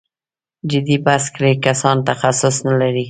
جدي 0.71 0.95
بحث 1.05 1.25
کړی 1.35 1.53
کسان 1.67 1.97
تخصص 2.09 2.55
نه 2.67 2.73
لري. 2.81 2.99